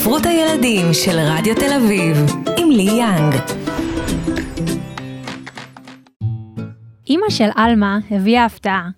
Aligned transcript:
ספרות 0.00 0.26
הילדים 0.26 0.92
של 0.92 1.18
רדיו 1.18 1.54
תל 1.54 1.72
אביב, 1.72 2.16
עם 2.58 2.70
לי 2.70 2.82
יאנג. 2.82 3.34
אמא 7.10 7.30
של 7.30 7.48
עלמה 7.54 7.98
הביאה 8.10 8.44
הפתעה. 8.44 8.88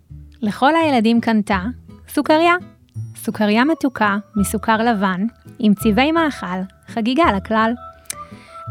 לכל 0.41 0.75
הילדים 0.75 1.21
קנתה 1.21 1.61
סוכריה. 2.09 2.53
סוכריה 3.15 3.63
מתוקה 3.63 4.17
מסוכר 4.35 4.77
לבן, 4.77 5.25
עם 5.59 5.73
צבעי 5.73 6.11
מאכל, 6.11 6.59
חגיגה 6.87 7.23
לכלל. 7.35 7.73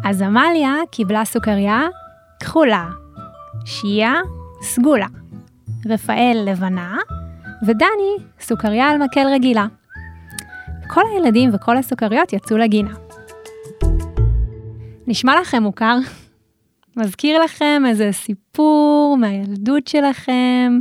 אז 0.05 0.23
עמליה 0.23 0.75
קיבלה 0.91 1.25
סוכריה 1.25 1.81
כחולה, 2.41 2.89
שיה 3.65 4.13
סגולה, 4.63 5.07
רפאל 5.87 6.43
לבנה, 6.47 6.97
ודני 7.67 8.17
סוכריה 8.41 8.91
על 8.91 8.99
מקל 8.99 9.27
רגילה. 9.35 9.67
כל 10.95 11.03
הילדים 11.13 11.51
וכל 11.53 11.77
הסוכריות 11.77 12.33
יצאו 12.33 12.57
לגינה. 12.57 12.95
נשמע 15.07 15.41
לכם 15.41 15.63
מוכר? 15.63 15.97
מזכיר 16.97 17.43
לכם 17.43 17.83
איזה 17.89 18.09
סיפור 18.13 19.17
מהילדות 19.21 19.87
שלכם 19.87 20.79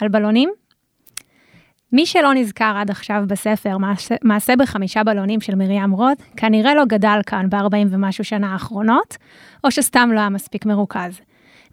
על 0.00 0.08
בלונים? 0.08 0.50
מי 1.92 2.06
שלא 2.06 2.34
נזכר 2.34 2.74
עד 2.76 2.90
עכשיו 2.90 3.24
בספר 3.26 3.78
מעשה, 3.78 4.14
מעשה 4.24 4.56
בחמישה 4.56 5.04
בלונים 5.04 5.40
של 5.40 5.54
מרים 5.54 5.90
רוט, 5.90 6.22
כנראה 6.36 6.74
לא 6.74 6.84
גדל 6.84 7.20
כאן 7.26 7.50
ב-40 7.50 7.86
ומשהו 7.90 8.24
שנה 8.24 8.52
האחרונות, 8.52 9.16
או 9.64 9.70
שסתם 9.70 10.10
לא 10.12 10.20
היה 10.20 10.28
מספיק 10.28 10.66
מרוכז. 10.66 11.20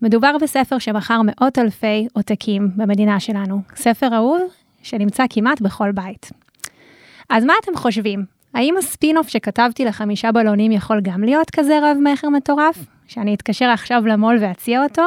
מדובר 0.01 0.37
בספר 0.41 0.79
שמכר 0.79 1.21
מאות 1.25 1.59
אלפי 1.59 2.07
עותקים 2.13 2.69
במדינה 2.75 3.19
שלנו, 3.19 3.61
ספר 3.75 4.15
אהוב 4.15 4.41
שנמצא 4.83 5.23
כמעט 5.29 5.61
בכל 5.61 5.91
בית. 5.91 6.44
אז 7.29 7.43
מה 7.43 7.53
אתם 7.63 7.75
חושבים? 7.75 8.25
האם 8.53 8.77
הספינוף 8.77 9.27
שכתבתי 9.27 9.85
לחמישה 9.85 10.31
בלונים 10.31 10.71
יכול 10.71 11.01
גם 11.01 11.23
להיות 11.23 11.49
כזה 11.49 11.79
רב 11.83 11.97
מכר 12.03 12.29
מטורף? 12.29 12.77
שאני 13.07 13.35
אתקשר 13.35 13.65
עכשיו 13.65 14.07
למו"ל 14.07 14.37
ואציע 14.41 14.83
אותו? 14.83 15.03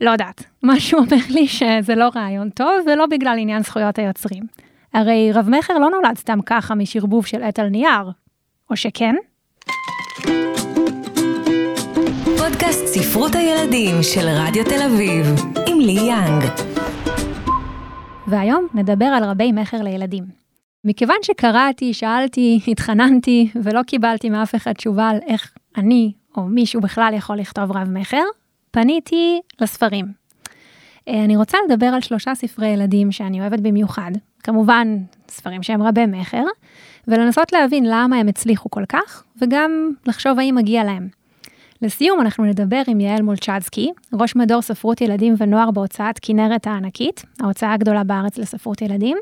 לא 0.00 0.10
יודעת, 0.10 0.44
משהו 0.62 0.98
אומר 0.98 1.22
לי 1.30 1.46
שזה 1.46 1.94
לא 1.94 2.10
רעיון 2.14 2.50
טוב 2.50 2.86
ולא 2.86 3.06
בגלל 3.06 3.36
עניין 3.38 3.62
זכויות 3.62 3.98
היוצרים. 3.98 4.42
הרי 4.94 5.32
רב 5.32 5.50
מכר 5.50 5.78
לא 5.78 5.90
נולד 5.90 6.18
סתם 6.18 6.38
ככה 6.46 6.74
משרבוב 6.74 7.26
של 7.26 7.42
עט 7.42 7.58
על 7.58 7.68
נייר, 7.68 8.10
או 8.70 8.76
שכן? 8.76 9.14
פודקאסט 12.38 12.86
ספרות 12.86 13.34
הילדים 13.34 14.02
של 14.02 14.26
רדיו 14.28 14.64
תל 14.64 14.82
אביב, 14.86 15.26
עם 15.66 15.80
לי 15.80 15.92
יאנג. 15.92 16.44
והיום 18.26 18.66
נדבר 18.74 19.04
על 19.04 19.24
רבי 19.24 19.52
מכר 19.52 19.82
לילדים. 19.82 20.43
מכיוון 20.84 21.16
שקראתי, 21.22 21.94
שאלתי, 21.94 22.60
התחננתי, 22.68 23.48
ולא 23.62 23.82
קיבלתי 23.82 24.30
מאף 24.30 24.54
אחד 24.54 24.72
תשובה 24.72 25.08
על 25.08 25.18
איך 25.26 25.54
אני 25.76 26.12
או 26.36 26.42
מישהו 26.42 26.80
בכלל 26.80 27.14
יכול 27.16 27.36
לכתוב 27.36 27.72
רב 27.72 27.88
מכר, 27.90 28.24
פניתי 28.70 29.40
לספרים. 29.60 30.06
אה, 31.08 31.24
אני 31.24 31.36
רוצה 31.36 31.58
לדבר 31.68 31.86
על 31.86 32.00
שלושה 32.00 32.34
ספרי 32.34 32.68
ילדים 32.68 33.12
שאני 33.12 33.40
אוהבת 33.40 33.60
במיוחד, 33.60 34.10
כמובן 34.42 34.98
ספרים 35.28 35.62
שהם 35.62 35.82
רבי 35.82 36.06
מכר, 36.06 36.44
ולנסות 37.08 37.52
להבין 37.52 37.84
למה 37.88 38.16
הם 38.16 38.28
הצליחו 38.28 38.70
כל 38.70 38.84
כך, 38.88 39.24
וגם 39.40 39.90
לחשוב 40.06 40.38
האם 40.38 40.54
מגיע 40.54 40.84
להם. 40.84 41.08
לסיום 41.82 42.20
אנחנו 42.20 42.44
נדבר 42.44 42.82
עם 42.86 43.00
יעל 43.00 43.22
מולצ'דסקי, 43.22 43.90
ראש 44.12 44.36
מדור 44.36 44.62
ספרות 44.62 45.00
ילדים 45.00 45.34
ונוער 45.38 45.70
בהוצאת 45.70 46.18
כנרת 46.22 46.66
הענקית, 46.66 47.22
ההוצאה 47.40 47.72
הגדולה 47.72 48.04
בארץ 48.04 48.38
לספרות 48.38 48.82
ילדים, 48.82 49.16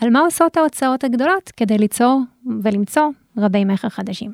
על 0.00 0.10
מה 0.10 0.20
עושות 0.20 0.56
ההוצאות 0.56 1.04
הגדולות 1.04 1.52
כדי 1.56 1.78
ליצור 1.78 2.20
ולמצוא 2.62 3.02
רבי 3.38 3.64
מכר 3.64 3.88
חדשים. 3.88 4.32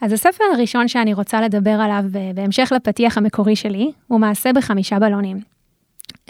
אז 0.00 0.12
הספר 0.12 0.44
הראשון 0.54 0.88
שאני 0.88 1.14
רוצה 1.14 1.40
לדבר 1.40 1.70
עליו, 1.80 2.04
בהמשך 2.34 2.72
לפתיח 2.76 3.18
המקורי 3.18 3.56
שלי, 3.56 3.92
הוא 4.06 4.20
מעשה 4.20 4.52
בחמישה 4.52 4.98
בלונים. 4.98 5.40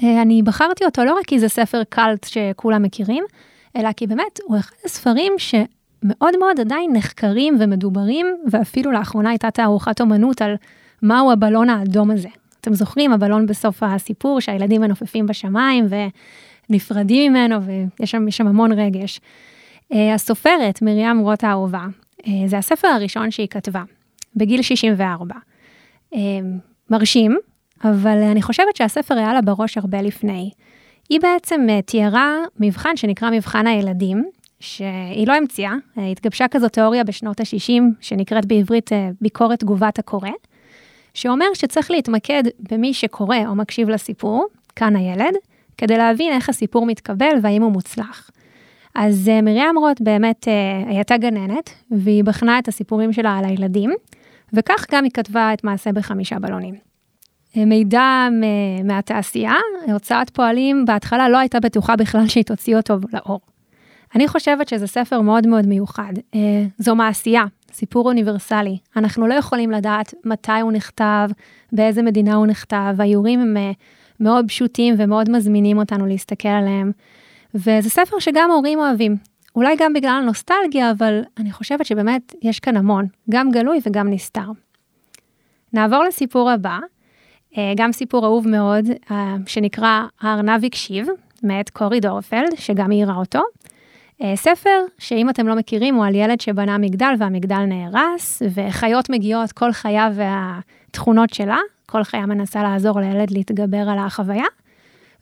אה, 0.03 0.23
אני 0.23 0.43
בחרתי 0.43 0.85
אותו 0.85 1.05
לא 1.05 1.15
רק 1.15 1.27
כי 1.27 1.39
זה 1.39 1.49
ספר 1.49 1.83
קאלט 1.89 2.25
שכולם 2.25 2.83
מכירים, 2.83 3.25
אלא 3.77 3.93
כי 3.93 4.07
באמת 4.07 4.41
הוא 4.45 4.59
אחד 4.59 4.75
הספרים 4.85 5.33
שמאוד 5.39 6.39
מאוד 6.39 6.61
עדיין 6.61 6.93
נחקרים 6.93 7.57
ומדוברים, 7.61 8.27
ואפילו 8.51 8.93
לאחרונה 8.93 9.31
הייתה 9.31 9.51
תערוכת 9.51 10.01
אומנות 10.01 10.43
על 10.43 10.55
מהו 11.03 11.33
הבלון 11.33 11.71
האדום 11.71 12.11
הזה. 12.11 12.29
אתם 12.61 12.75
זוכרים, 12.75 13.13
הבלון 13.13 13.47
בסוף 13.47 13.83
הסיפור 13.83 14.41
שהילדים 14.41 14.81
מנופפים 14.81 15.27
בשמיים 15.27 15.87
ונפרדים 16.71 17.33
ממנו, 17.33 17.57
ויש 17.63 18.11
שם, 18.11 18.31
שם 18.31 18.47
המון 18.47 18.73
רגש. 18.73 19.21
אה, 19.93 20.15
הסופרת 20.15 20.83
מרים 20.83 21.19
רוט 21.19 21.45
האהובה, 21.45 21.85
אה, 22.27 22.33
זה 22.47 22.59
הספר 22.59 22.89
הראשון 22.89 23.31
שהיא 23.31 23.49
כתבה, 23.49 23.83
בגיל 24.37 24.63
64. 24.63 25.35
אה, 26.15 26.21
מרשים, 26.91 27.39
אבל 27.85 28.23
אני 28.23 28.43
חושבת 28.43 28.77
שהספר 28.77 29.15
היה 29.15 29.35
לה 29.35 29.41
בראש 29.41 29.79
הרבה 29.79 30.03
לפני. 30.03 30.51
היא 31.09 31.21
בעצם 31.21 31.67
תיארה 31.87 32.37
מבחן 32.61 32.97
שנקרא 32.97 33.31
מבחן 33.31 33.67
הילדים, 33.67 34.25
שהיא 34.61 35.27
לא 35.27 35.33
המציאה, 35.33 35.75
התגבשה 35.97 36.49
כזו 36.49 36.69
תיאוריה 36.69 37.05
בשנות 37.05 37.41
ה-60, 37.41 37.83
שנקראת 38.01 38.47
בעברית 38.47 38.91
ביקורת 39.21 39.61
תגובת 39.61 39.99
הקורא, 39.99 40.31
שאומר 41.15 41.47
שצריך 41.55 41.91
להתמקד 41.91 42.43
במי 42.71 42.95
שקורא 42.95 43.37
או 43.47 43.55
מקשיב 43.55 43.89
לסיפור, 43.89 44.47
כאן 44.77 44.97
הילד, 44.97 45.35
כדי 45.81 45.99
להבין 45.99 46.33
איך 46.33 46.49
הסיפור 46.49 46.87
מתקבל 46.87 47.33
והאם 47.43 47.63
הוא 47.63 47.73
מוצלח. 47.73 48.31
אז 48.95 49.29
uh, 49.29 49.45
מרים 49.45 49.79
רוט 49.79 50.01
באמת 50.01 50.49
uh, 50.49 50.89
הייתה 50.89 51.17
גננת, 51.17 51.71
והיא 51.91 52.25
בחנה 52.25 52.59
את 52.59 52.69
הסיפורים 52.69 53.13
שלה 53.13 53.39
על 53.39 53.45
הילדים, 53.45 53.91
וכך 54.53 54.87
גם 54.93 55.05
היא 55.05 55.13
כתבה 55.15 55.53
את 55.53 55.65
מעשה 55.65 55.93
בחמישה 55.93 56.39
בלונים. 56.39 56.75
Uh, 56.75 57.59
מידע 57.67 58.29
מהתעשייה, 58.85 59.55
הוצאת 59.93 60.31
פועלים 60.31 60.85
בהתחלה 60.85 61.29
לא 61.29 61.39
הייתה 61.39 61.61
בטוחה 61.61 61.97
בכלל 61.97 62.29
שהיא 62.29 62.45
תוציא 62.45 62.77
אותו 62.77 62.97
לאור. 63.13 63.41
אני 64.15 64.29
חושבת 64.29 64.69
שזה 64.69 64.87
ספר 64.87 65.21
מאוד 65.21 65.47
מאוד 65.47 65.67
מיוחד. 65.67 66.13
זו 66.79 66.95
מעשייה, 66.95 67.45
סיפור 67.73 68.09
אוניברסלי. 68.09 68.79
אנחנו 68.97 69.27
לא 69.27 69.35
יכולים 69.35 69.71
לדעת 69.71 70.15
מתי 70.25 70.61
הוא 70.63 70.73
נכתב, 70.73 71.29
באיזה 71.73 72.03
מדינה 72.03 72.35
הוא 72.35 72.47
נכתב, 72.47 72.95
האיורים 72.99 73.41
הם 73.41 73.57
מאוד 74.21 74.49
פשוטים 74.49 74.95
ומאוד 74.99 75.31
מזמינים 75.31 75.79
אותנו 75.79 76.07
להסתכל 76.07 76.49
עליהם. 76.49 76.93
וזה 77.55 77.91
ספר 77.91 78.19
שגם 78.19 78.51
הורים 78.51 78.79
אוהבים. 78.79 79.17
אולי 79.57 79.77
גם 79.79 79.93
בגלל 79.93 80.21
הנוסטלגיה, 80.23 80.91
אבל 80.91 81.23
אני 81.39 81.53
חושבת 81.53 81.87
שבאמת 81.87 82.35
יש 82.43 82.61
כאן 82.61 82.77
המון, 82.77 83.07
גם 83.31 83.51
גלוי 83.51 83.79
וגם 83.87 84.11
נסתר. 84.11 84.51
נעבור 85.73 86.05
לסיפור 86.05 86.51
הבא, 86.51 86.79
אה, 87.59 87.73
גם 87.77 87.93
סיפור 87.93 88.25
אהוב 88.25 88.49
מאוד, 88.49 88.85
אה, 89.11 89.37
שנקרא 89.47 90.03
הארנב 90.21 90.65
הקשיב, 90.65 91.07
מאת 91.43 91.71
קורי 91.71 92.01
דורפלד, 92.01 92.55
שגם 92.57 92.91
העירה 92.91 93.15
אותו. 93.15 93.41
אה, 94.23 94.33
ספר 94.37 94.81
שאם 94.99 95.31
אתם 95.31 95.49
לא 95.49 95.55
מכירים, 95.55 95.95
הוא 95.95 96.05
על 96.05 96.15
ילד 96.15 96.41
שבנה 96.41 96.79
מגדל 96.79 97.15
והמגדל 97.19 97.65
נהרס, 97.67 98.43
וחיות 98.55 99.11
מגיעות, 99.11 99.53
כל 99.53 99.73
חיה 99.73 100.09
והתכונות 100.15 101.33
שלה, 101.35 101.59
כל 101.91 102.05
חיה 102.05 102.27
מנסה 102.27 102.63
לעזור 102.63 103.01
לילד 103.01 103.31
להתגבר 103.31 103.89
על 103.89 103.99
החוויה. 103.99 104.45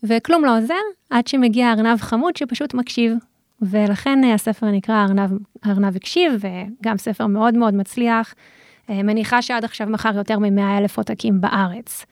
וכלום 0.02 0.44
לא 0.44 0.58
עוזר, 0.58 0.74
עד 1.10 1.26
שמגיע 1.26 1.72
ארנב 1.72 2.00
חמוד 2.00 2.36
שפשוט 2.36 2.74
מקשיב. 2.74 3.12
ולכן 3.62 4.24
אה, 4.24 4.34
הספר 4.34 4.66
נקרא 4.66 5.04
ארנב, 5.04 5.30
ארנב 5.66 5.96
הקשיב, 5.96 6.32
וגם 6.40 6.96
ספר 6.96 7.26
מאוד 7.26 7.54
מאוד 7.54 7.74
מצליח. 7.74 8.34
אה, 8.90 9.02
מניחה 9.02 9.42
שעד 9.42 9.64
עכשיו 9.64 9.86
מכר 9.86 10.16
יותר 10.16 10.38
מ-100 10.38 10.78
אלף 10.78 10.98
עותקים 10.98 11.40
בארץ. 11.40 12.06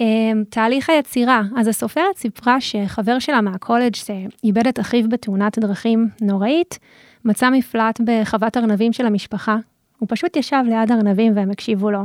אה, 0.00 0.32
תהליך 0.50 0.90
היצירה, 0.90 1.42
אז 1.56 1.68
הסופרת 1.68 2.16
סיפרה 2.16 2.60
שחבר 2.60 3.18
שלה 3.18 3.40
מהקולג' 3.40 3.94
שאיבד 3.94 4.66
את 4.66 4.80
אחיו 4.80 5.08
בתאונת 5.08 5.58
דרכים 5.58 6.08
נוראית, 6.20 6.78
מצא 7.24 7.50
מפלט 7.50 8.00
בחוות 8.04 8.56
ארנבים 8.56 8.92
של 8.92 9.06
המשפחה. 9.06 9.56
הוא 9.98 10.06
פשוט 10.10 10.36
ישב 10.36 10.62
ליד 10.66 10.92
ארנבים 10.92 11.36
והם 11.36 11.50
הקשיבו 11.50 11.90
לו. 11.90 12.02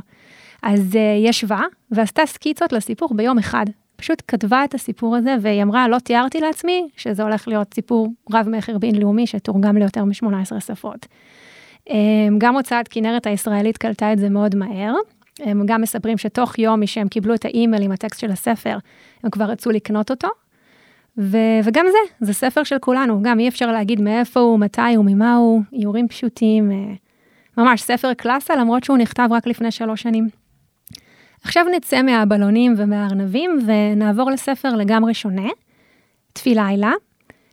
אז 0.63 0.95
היא 0.95 1.29
ישבה 1.29 1.61
ועשתה 1.91 2.25
סקיצות 2.25 2.73
לסיפור 2.73 3.13
ביום 3.13 3.37
אחד, 3.37 3.65
פשוט 3.95 4.21
כתבה 4.27 4.63
את 4.63 4.73
הסיפור 4.73 5.15
הזה, 5.15 5.35
והיא 5.41 5.63
אמרה, 5.63 5.87
לא 5.87 5.99
תיארתי 5.99 6.39
לעצמי 6.39 6.87
שזה 6.97 7.23
הולך 7.23 7.47
להיות 7.47 7.73
סיפור 7.73 8.07
רב-מכר 8.31 8.77
בינלאומי 8.77 9.27
שתורגם 9.27 9.77
ליותר 9.77 10.03
מ-18 10.03 10.59
שפות. 10.59 11.07
אמ, 11.89 12.37
גם 12.37 12.55
הוצאת 12.55 12.87
כנרת 12.87 13.27
הישראלית 13.27 13.77
קלטה 13.77 14.13
את 14.13 14.19
זה 14.19 14.29
מאוד 14.29 14.55
מהר. 14.55 14.93
הם 15.39 15.65
גם 15.65 15.81
מספרים 15.81 16.17
שתוך 16.17 16.59
יום 16.59 16.81
משהם 16.81 17.07
קיבלו 17.07 17.33
את 17.33 17.45
האימייל 17.45 17.83
עם 17.83 17.91
הטקסט 17.91 18.19
של 18.19 18.31
הספר, 18.31 18.77
הם 19.23 19.29
כבר 19.29 19.45
רצו 19.45 19.71
לקנות 19.71 20.11
אותו. 20.11 20.27
ו- 21.17 21.59
וגם 21.63 21.85
זה, 21.91 22.25
זה 22.25 22.33
ספר 22.33 22.63
של 22.63 22.79
כולנו, 22.79 23.21
גם 23.21 23.39
אי 23.39 23.47
אפשר 23.47 23.71
להגיד 23.71 24.01
מאיפה 24.01 24.39
הוא, 24.39 24.59
מתי 24.59 24.95
הוא, 24.95 25.05
ממה 25.05 25.35
הוא, 25.35 25.61
איורים 25.73 26.07
פשוטים, 26.07 26.71
אה, 26.71 26.93
ממש 27.57 27.81
ספר 27.81 28.13
קלאסה, 28.13 28.55
למרות 28.55 28.83
שהוא 28.83 28.97
נכתב 28.97 29.27
רק 29.31 29.47
לפני 29.47 29.71
שלוש 29.71 30.01
שנים. 30.01 30.42
עכשיו 31.43 31.65
נצא 31.75 32.01
מהבלונים 32.01 32.73
ומהארנבים 32.77 33.59
ונעבור 33.67 34.31
לספר 34.31 34.75
לגמרי 34.75 35.13
שונה, 35.13 35.49
תפילילה, 36.33 36.91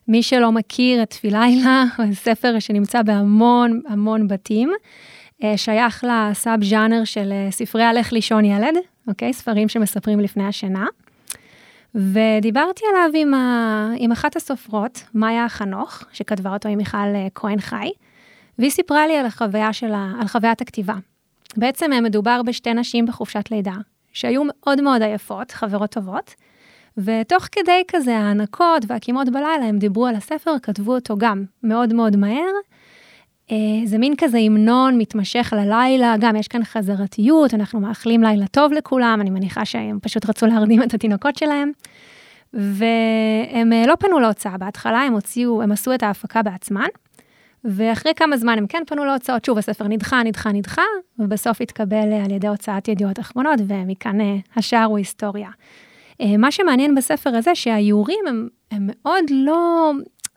מי 0.08 0.22
שלא 0.22 0.52
מכיר 0.52 1.02
את 1.02 1.10
תפילילה, 1.10 1.84
ספר 2.24 2.58
שנמצא 2.58 3.02
בהמון 3.02 3.80
המון 3.88 4.28
בתים, 4.28 4.72
אה, 5.44 5.56
שייך 5.56 6.04
לסאב 6.08 6.64
ז'אנר 6.64 7.04
של 7.04 7.32
אה, 7.32 7.50
ספרי 7.50 7.84
הלך 7.84 8.12
לישון 8.12 8.44
ילד, 8.44 8.74
אוקיי? 9.08 9.32
ספרים 9.32 9.68
שמספרים 9.68 10.20
לפני 10.20 10.46
השינה. 10.46 10.86
ודיברתי 11.94 12.84
עליו 12.90 13.10
עם, 13.14 13.34
ה... 13.34 13.90
עם 13.96 14.12
אחת 14.12 14.36
הסופרות, 14.36 15.04
מאיה 15.14 15.48
חנוך, 15.48 16.04
שכתבה 16.12 16.52
אותו 16.52 16.68
עם 16.68 16.78
מיכל 16.78 16.96
אה, 16.96 17.26
כהן 17.34 17.60
חי, 17.60 17.90
והיא 18.58 18.70
סיפרה 18.70 19.06
לי 19.06 19.16
על 19.16 19.26
החוויה 19.26 19.72
שלה, 19.72 20.12
על 20.20 20.28
חוויית 20.28 20.60
הכתיבה. 20.60 20.94
בעצם 21.56 21.90
מדובר 22.02 22.42
בשתי 22.42 22.74
נשים 22.74 23.06
בחופשת 23.06 23.50
לידה, 23.50 23.74
שהיו 24.12 24.42
מאוד 24.46 24.80
מאוד 24.80 25.02
עייפות, 25.02 25.50
חברות 25.50 25.90
טובות, 25.90 26.34
ותוך 26.96 27.48
כדי 27.52 27.82
כזה 27.88 28.16
הענקות 28.16 28.84
והקימות 28.86 29.28
בלילה, 29.28 29.64
הם 29.64 29.78
דיברו 29.78 30.06
על 30.06 30.14
הספר, 30.14 30.54
כתבו 30.62 30.94
אותו 30.94 31.16
גם 31.18 31.44
מאוד 31.62 31.92
מאוד 31.92 32.16
מהר. 32.16 32.52
אה, 33.50 33.56
זה 33.84 33.98
מין 33.98 34.14
כזה 34.18 34.38
המנון 34.38 34.98
מתמשך 34.98 35.52
ללילה, 35.56 36.14
גם 36.20 36.36
יש 36.36 36.48
כאן 36.48 36.64
חזרתיות, 36.64 37.54
אנחנו 37.54 37.80
מאחלים 37.80 38.22
לילה 38.22 38.46
טוב 38.46 38.72
לכולם, 38.72 39.18
אני 39.20 39.30
מניחה 39.30 39.64
שהם 39.64 39.98
פשוט 40.02 40.28
רצו 40.28 40.46
להרדים 40.46 40.82
את 40.82 40.94
התינוקות 40.94 41.36
שלהם. 41.36 41.72
והם 42.52 43.72
אה, 43.72 43.82
לא 43.86 43.94
פנו 43.98 44.20
להוצאה 44.20 44.58
בהתחלה, 44.58 45.00
הם 45.00 45.12
הוציאו, 45.12 45.62
הם 45.62 45.72
עשו 45.72 45.94
את 45.94 46.02
ההפקה 46.02 46.42
בעצמן. 46.42 46.88
ואחרי 47.64 48.12
כמה 48.16 48.36
זמן 48.36 48.58
הם 48.58 48.66
כן 48.66 48.82
פנו 48.86 49.04
להוצאות, 49.04 49.44
שוב, 49.44 49.58
הספר 49.58 49.88
נדחה, 49.88 50.22
נדחה, 50.22 50.52
נדחה, 50.52 50.82
ובסוף 51.18 51.60
התקבל 51.60 52.12
על 52.24 52.30
ידי 52.30 52.48
הוצאת 52.48 52.88
ידיעות 52.88 53.20
אחרונות, 53.20 53.60
ומכאן 53.68 54.20
אה, 54.20 54.36
השאר 54.56 54.84
הוא 54.84 54.98
היסטוריה. 54.98 55.48
אה, 56.20 56.36
מה 56.36 56.50
שמעניין 56.50 56.94
בספר 56.94 57.30
הזה, 57.30 57.54
שהאיורים 57.54 58.24
הם, 58.28 58.48
הם 58.70 58.86
מאוד 58.86 59.24
לא 59.30 59.92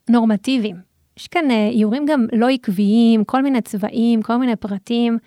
נורמטיביים. 0.09 0.75
יש 1.17 1.27
כאן 1.27 1.51
אה, 1.51 1.69
איורים 1.69 2.05
גם 2.05 2.25
לא 2.33 2.49
עקביים, 2.49 3.23
כל 3.23 3.41
מיני 3.41 3.61
צבעים, 3.61 4.21
כל 4.21 4.37
מיני 4.37 4.55
פרטים. 4.55 5.17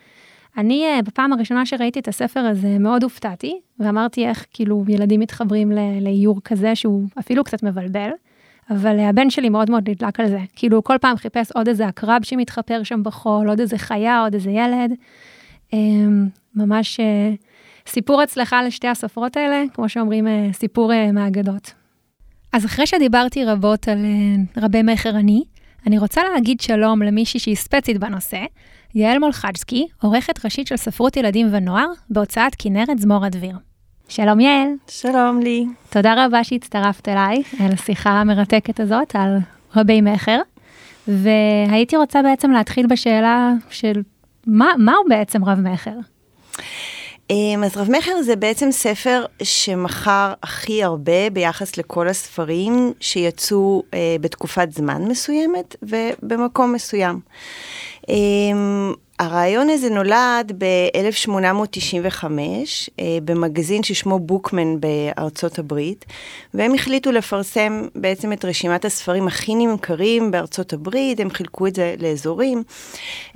אני, 0.58 0.87
בפעם 1.04 1.32
הראשונה 1.32 1.66
שראיתי 1.66 2.00
את 2.00 2.08
הספר 2.08 2.40
הזה, 2.40 2.78
מאוד 2.78 3.02
הופתעתי, 3.02 3.60
ואמרתי 3.78 4.26
איך 4.26 4.46
כאילו 4.52 4.84
ילדים 4.88 5.20
מתחברים 5.20 5.72
לאיור 6.00 6.40
כזה 6.44 6.75
שהוא 6.75 7.04
אפילו 7.19 7.44
קצת 7.44 7.62
מבלבל. 7.62 8.10
אבל 8.71 9.01
הבן 9.01 9.31
שלי 9.31 9.49
מאוד 9.49 9.71
מאוד 9.71 9.89
נדלק 9.89 10.21
על 10.21 10.29
זה. 10.29 10.39
כאילו, 10.57 10.85
כל 10.85 10.97
פעם 11.01 11.17
חיפש 11.17 11.53
עוד 11.53 11.69
איזה 11.69 11.87
עקרב 11.87 12.23
שמתחפר 12.23 12.83
שם 12.83 13.03
בחול, 13.03 13.49
עוד 13.49 13.61
איזה 13.61 13.79
חיה, 13.79 14.21
עוד 14.21 14.35
איזה 14.35 14.51
ילד. 14.51 14.93
אמ, 15.73 16.27
ממש 16.55 17.01
אה, 17.01 17.35
סיפור 17.87 18.23
הצלחה 18.23 18.63
לשתי 18.63 18.89
הסופרות 18.89 19.37
האלה, 19.37 19.65
כמו 19.75 19.89
שאומרים, 19.89 20.27
אה, 20.27 20.49
סיפור 20.53 20.93
אה, 20.93 21.13
מהאגדות. 21.13 21.73
אז 22.53 22.65
אחרי 22.65 22.87
שדיברתי 22.87 23.45
רבות 23.45 23.89
על 23.89 23.99
רבי 24.57 24.83
מכר 24.83 25.11
אני, 25.11 25.43
אני 25.87 25.99
רוצה 25.99 26.21
להגיד 26.35 26.61
שלום 26.61 27.03
למישהי 27.03 27.41
שהיא 27.41 27.57
ספצית 27.57 27.99
בנושא, 27.99 28.45
יעל 28.95 29.19
מולחג'סקי, 29.19 29.87
עורכת 30.03 30.45
ראשית 30.45 30.67
של 30.67 30.77
ספרות 30.77 31.17
ילדים 31.17 31.49
ונוער, 31.53 31.87
בהוצאת 32.11 32.53
כנרת 32.59 32.99
זמור 32.99 33.25
הדביר. 33.25 33.57
שלום 34.08 34.41
יעל. 34.41 34.69
שלום 34.88 35.41
לי. 35.41 35.64
תודה 35.91 36.25
רבה 36.25 36.44
שהצטרפת 36.44 37.08
אליי, 37.08 37.43
לשיחה 37.73 38.11
המרתקת 38.11 38.81
הזאת 38.81 39.17
על 39.17 39.38
רבי 39.76 40.00
מכר. 40.00 40.38
והייתי 41.08 41.97
רוצה 41.97 42.23
בעצם 42.23 42.50
להתחיל 42.50 42.87
בשאלה 42.87 43.53
של 43.70 44.03
מה, 44.47 44.73
מהו 44.79 45.05
בעצם 45.08 45.44
רב 45.44 45.58
מכר? 45.61 45.97
אמ, 47.31 47.64
אז 47.64 47.76
רב 47.76 47.91
מכר 47.91 48.23
זה 48.23 48.37
בעצם 48.37 48.70
ספר 48.70 49.25
שמכר 49.43 50.32
הכי 50.43 50.82
הרבה 50.82 51.31
ביחס 51.32 51.76
לכל 51.76 52.08
הספרים 52.08 52.93
שיצאו 53.00 53.82
אה, 53.94 54.17
בתקופת 54.20 54.73
זמן 54.73 55.03
מסוימת 55.03 55.76
ובמקום 55.82 56.73
מסוים. 56.73 57.20
אה, 58.08 58.14
הרעיון 59.19 59.71
הזה 59.71 59.91
נולד 59.91 60.53
ב-1895 60.59 62.25
אה, 63.01 63.19
במגזין 63.25 63.83
ששמו 63.83 64.19
בוקמן 64.19 64.81
בארצות 64.81 65.59
הברית, 65.59 66.05
והם 66.55 66.75
החליטו 66.75 67.13
לפרסם 67.13 67.83
בעצם 67.95 68.33
את 68.33 68.45
רשימת 68.45 68.85
הספרים 68.85 69.27
הכי 69.27 69.55
נמכרים 69.55 70.31
בארצות 70.31 70.73
הברית, 70.73 71.21
הם 71.21 71.31
חילקו 71.31 71.67
את 71.67 71.75
זה 71.75 71.95
לאזורים 71.99 72.63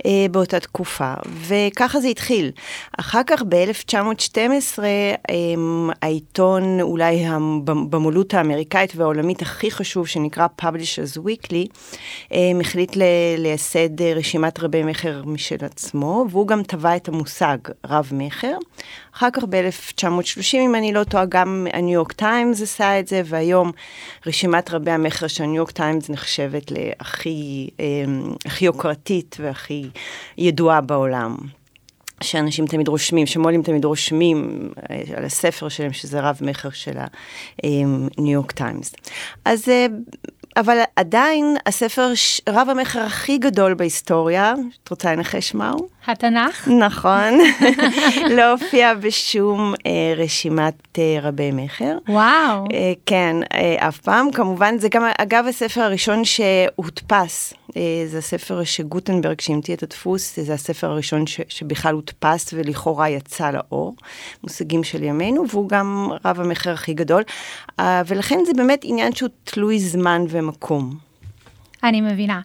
אה, 0.05 0.25
באותה 0.31 0.59
תקופה, 0.59 1.13
וככה 1.47 1.99
זה 1.99 2.07
התחיל. 2.07 2.51
אחר 2.99 3.21
כך 3.27 3.43
ב-1912 3.49 4.79
אה, 4.79 5.13
העיתון 6.01 6.81
אולי 6.81 7.25
במולות 7.63 8.33
האמריקאית 8.33 8.93
והעולמית 8.95 9.41
הכי 9.41 9.71
חשוב 9.71 10.07
שנקרא 10.07 10.47
Publishers 10.61 11.17
Weekly, 11.17 11.67
החליט 12.61 12.95
לייסד 13.37 14.01
רשימת 14.01 14.59
רבי 14.59 14.83
מכר 14.83 15.21
משל 15.25 15.65
עצמו, 15.71 16.25
והוא 16.29 16.47
גם 16.47 16.63
טבע 16.63 16.95
את 16.95 17.07
המושג 17.07 17.57
רב-מכר. 17.85 18.57
אחר 19.15 19.27
כך 19.33 19.43
ב-1930, 19.49 20.55
אם 20.55 20.75
אני 20.75 20.93
לא 20.93 21.03
טועה, 21.03 21.25
גם 21.25 21.67
הניו 21.73 21.93
יורק 21.93 22.11
טיימס 22.11 22.61
עשה 22.61 22.99
את 22.99 23.07
זה, 23.07 23.21
והיום 23.25 23.71
רשימת 24.25 24.71
רבי 24.71 24.91
המכר 24.91 25.27
של 25.27 25.43
הניו 25.43 25.55
יורק 25.55 25.71
טיימס 25.71 26.09
נחשבת 26.09 26.71
להכי 26.71 27.69
אמ, 27.79 28.33
הכי 28.45 28.65
יוקרתית 28.65 29.37
והכי 29.39 29.89
ידועה 30.37 30.81
בעולם. 30.81 31.35
שאנשים 32.23 32.67
תמיד 32.67 32.87
רושמים, 32.87 33.25
שמו"לים 33.25 33.63
תמיד 33.63 33.85
רושמים 33.85 34.69
אה, 34.89 35.01
על 35.17 35.25
הספר 35.25 35.69
שלהם, 35.69 35.93
שזה 35.93 36.19
רב 36.19 36.37
מכר 36.41 36.69
של 36.69 36.97
הניו 37.63 38.31
יורק 38.31 38.51
טיימס. 38.51 38.93
אז 39.45 39.69
אה, 39.69 39.85
אבל 40.57 40.77
עדיין 40.95 41.57
הספר 41.65 42.11
רב 42.49 42.69
המכר 42.69 42.99
הכי 42.99 43.37
גדול 43.37 43.73
בהיסטוריה, 43.73 44.53
את 44.83 44.89
רוצה 44.89 45.15
לנחש 45.15 45.53
מהו? 45.53 45.87
התנ"ך? 46.07 46.67
נכון, 46.67 47.39
לא 48.37 48.51
הופיע 48.51 48.93
בשום 48.93 49.73
אה, 49.85 50.13
רשימת 50.17 50.97
אה, 50.99 51.17
רבי 51.21 51.51
מכר. 51.51 51.97
וואו. 52.07 52.65
אה, 52.73 52.93
כן, 53.05 53.35
אה, 53.53 53.87
אף 53.87 53.97
פעם. 53.97 54.31
כמובן, 54.31 54.77
זה 54.77 54.89
גם, 54.89 55.03
אגב, 55.17 55.45
הספר 55.47 55.81
הראשון 55.81 56.25
שהודפס. 56.25 57.53
אה, 57.77 58.03
זה 58.07 58.17
הספר 58.17 58.63
שגוטנברג 58.63 59.41
שהמציא 59.41 59.75
את 59.75 59.83
הדפוס, 59.83 60.39
זה 60.39 60.53
הספר 60.53 60.91
הראשון 60.91 61.27
ש, 61.27 61.41
שבכלל 61.49 61.93
הודפס 61.95 62.53
ולכאורה 62.53 63.09
יצא 63.09 63.51
לאור, 63.51 63.95
מושגים 64.43 64.83
של 64.83 65.03
ימינו, 65.03 65.47
והוא 65.49 65.69
גם 65.69 66.09
רב 66.25 66.39
המכר 66.39 66.71
הכי 66.71 66.93
גדול. 66.93 67.23
אה, 67.79 68.01
ולכן 68.07 68.39
זה 68.45 68.51
באמת 68.53 68.81
עניין 68.83 69.15
שהוא 69.15 69.29
תלוי 69.43 69.79
זמן 69.79 70.21
ומקום. 70.29 70.95
אני 71.83 72.01
מבינה. 72.01 72.41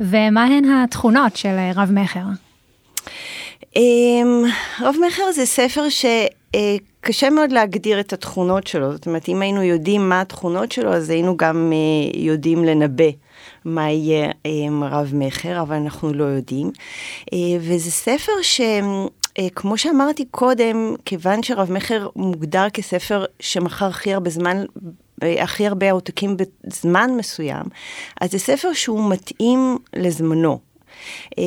ומה 0.00 0.44
הן 0.44 0.64
התכונות 0.64 1.36
של 1.36 1.48
אה, 1.48 1.70
רב 1.74 1.92
מכר? 1.92 2.43
אמ, 3.76 4.44
רב 4.80 4.94
מכר 5.06 5.32
זה 5.32 5.46
ספר 5.46 5.86
שקשה 5.88 7.30
מאוד 7.30 7.52
להגדיר 7.52 8.00
את 8.00 8.12
התכונות 8.12 8.66
שלו, 8.66 8.92
זאת 8.92 9.06
אומרת, 9.06 9.28
אם 9.28 9.42
היינו 9.42 9.62
יודעים 9.62 10.08
מה 10.08 10.20
התכונות 10.20 10.72
שלו, 10.72 10.92
אז 10.92 11.10
היינו 11.10 11.36
גם 11.36 11.72
אה, 11.72 12.20
יודעים 12.20 12.64
לנבא. 12.64 13.10
מה 13.64 13.90
יהיה 13.90 14.30
אמ, 14.46 14.84
רב 14.84 15.10
מכר, 15.14 15.60
אבל 15.60 15.76
אנחנו 15.76 16.14
לא 16.14 16.24
יודעים. 16.24 16.70
אה, 17.32 17.38
וזה 17.60 17.90
ספר 17.90 18.32
ש... 18.42 18.60
כמו 19.54 19.78
שאמרתי 19.78 20.24
קודם, 20.30 20.94
כיוון 21.04 21.42
שרב 21.42 21.72
מכר 21.72 22.08
מוגדר 22.16 22.70
כספר 22.70 23.24
שמכר 23.40 23.86
הכי 23.86 24.14
הרבה 24.14 24.30
זמן 24.30 24.64
הכי 25.22 25.66
הרבה 25.66 25.92
עותקים 25.92 26.36
בזמן 26.36 27.10
מסוים, 27.16 27.62
אז 28.20 28.32
זה 28.32 28.38
ספר 28.38 28.72
שהוא 28.72 29.10
מתאים 29.10 29.78
לזמנו. 29.96 30.58
Um, 31.30 31.38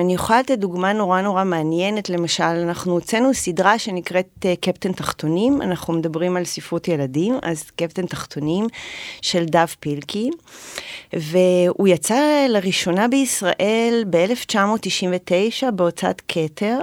אני 0.00 0.14
יכולה 0.14 0.40
לתת 0.40 0.58
דוגמה 0.58 0.92
נורא 0.92 1.20
נורא 1.20 1.44
מעניינת, 1.44 2.10
למשל, 2.10 2.42
אנחנו 2.44 2.92
הוצאנו 2.92 3.34
סדרה 3.34 3.78
שנקראת 3.78 4.28
uh, 4.38 4.46
קפטן 4.60 4.92
תחתונים, 4.92 5.62
אנחנו 5.62 5.94
מדברים 5.94 6.36
על 6.36 6.44
ספרות 6.44 6.88
ילדים, 6.88 7.38
אז 7.42 7.70
קפטן 7.70 8.06
תחתונים 8.06 8.66
של 9.22 9.44
דב 9.44 9.66
פילקי, 9.80 10.30
והוא 11.12 11.88
יצא 11.88 12.46
לראשונה 12.48 13.08
בישראל 13.08 14.04
ב-1999 14.10 15.70
בהוצאת 15.70 16.22
כתר, 16.28 16.78